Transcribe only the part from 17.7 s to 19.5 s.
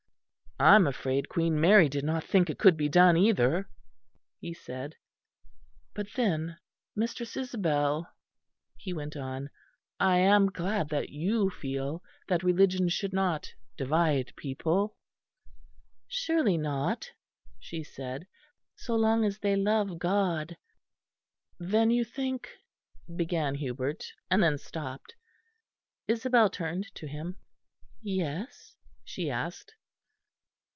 said, "so long as